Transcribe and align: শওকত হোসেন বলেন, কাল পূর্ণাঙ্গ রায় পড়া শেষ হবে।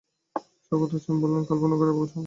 শওকত 0.65 0.91
হোসেন 0.95 1.15
বলেন, 1.21 1.41
কাল 1.47 1.57
পূর্ণাঙ্গ 1.59 1.81
রায় 1.81 1.95
পড়া 1.97 2.07
শেষ 2.07 2.11
হবে। 2.11 2.19